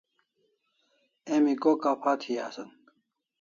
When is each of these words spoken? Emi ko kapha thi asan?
Emi 1.33 1.53
ko 1.61 1.69
kapha 1.81 2.11
thi 2.21 2.33
asan? 2.47 2.69